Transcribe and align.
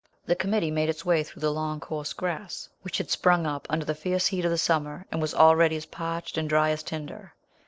The 0.25 0.35
committee 0.35 0.71
made 0.71 0.89
its 0.89 1.05
way 1.05 1.21
through 1.23 1.41
the 1.41 1.53
long 1.53 1.79
coarse 1.79 2.11
grass, 2.13 2.69
which 2.81 2.97
had 2.97 3.11
sprung 3.11 3.45
up 3.45 3.67
under 3.69 3.85
the 3.85 3.93
fierce 3.93 4.25
heat 4.25 4.45
of 4.45 4.59
summer, 4.59 5.05
and 5.11 5.21
was 5.21 5.35
already 5.35 5.75
as 5.75 5.85
parched 5.85 6.39
and 6.39 6.49
dry 6.49 6.71
as 6.71 6.81
tinder. 6.81 7.35